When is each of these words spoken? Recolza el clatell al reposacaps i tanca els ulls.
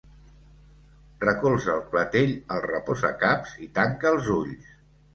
Recolza 1.25 1.69
el 1.75 1.85
clatell 1.93 2.35
al 2.57 2.65
reposacaps 2.67 3.57
i 3.69 3.73
tanca 3.81 4.15
els 4.19 4.37
ulls. 4.43 4.79